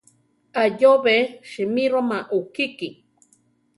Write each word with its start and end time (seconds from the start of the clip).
Ayóbe 0.63 1.15
simíroma 1.51 2.17
ukiki. 2.39 2.87